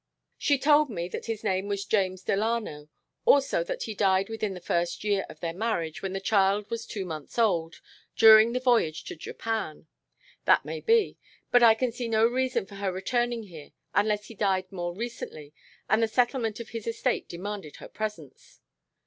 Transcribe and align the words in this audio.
"She 0.39 0.57
told 0.57 0.89
me 0.89 1.07
that 1.09 1.27
his 1.27 1.43
name 1.43 1.67
was 1.67 1.85
James 1.85 2.23
Delano. 2.23 2.89
Also 3.23 3.63
that 3.65 3.83
he 3.83 3.93
died 3.93 4.29
within 4.29 4.55
the 4.55 4.59
first 4.59 5.03
year 5.03 5.27
of 5.29 5.41
their 5.41 5.53
marriage, 5.53 6.01
when 6.01 6.13
the 6.13 6.19
child 6.19 6.67
was 6.71 6.87
two 6.87 7.05
months 7.05 7.37
old, 7.37 7.81
during 8.15 8.51
the 8.53 8.59
voyage 8.59 9.03
to 9.03 9.15
Japan. 9.15 9.85
That 10.45 10.65
may 10.65 10.79
be, 10.81 11.17
but 11.51 11.61
I 11.61 11.75
can 11.75 11.91
see 11.91 12.07
no 12.07 12.25
reason 12.25 12.65
for 12.65 12.77
her 12.81 12.91
returning 12.91 13.43
here 13.43 13.73
unless 13.93 14.25
he 14.25 14.33
died 14.33 14.71
more 14.71 14.91
recently 14.95 15.53
and 15.87 16.01
the 16.01 16.07
settlement 16.07 16.59
of 16.59 16.69
his 16.69 16.87
estate 16.87 17.27
demanded 17.29 17.75
her 17.75 17.87
presence." 17.87 18.59